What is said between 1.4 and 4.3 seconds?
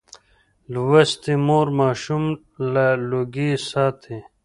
مور ماشوم له لوګي ساتي.